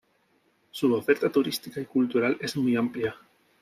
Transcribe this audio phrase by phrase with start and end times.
[0.71, 3.15] Su oferta turística y cultural es muy amplia.